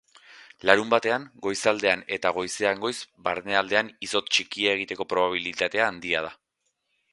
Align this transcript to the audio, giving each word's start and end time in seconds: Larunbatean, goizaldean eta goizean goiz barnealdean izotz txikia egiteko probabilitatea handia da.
Larunbatean, 0.69 1.27
goizaldean 1.43 2.01
eta 2.17 2.31
goizean 2.37 2.81
goiz 2.87 2.95
barnealdean 3.29 3.93
izotz 4.09 4.25
txikia 4.33 4.75
egiteko 4.79 5.09
probabilitatea 5.15 5.89
handia 5.93 6.27
da. 6.31 6.35